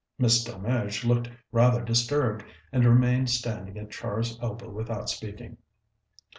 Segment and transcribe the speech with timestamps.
[0.17, 5.57] Miss Delmege looked rather disturbed, and remained standing at Char's elbow without speaking.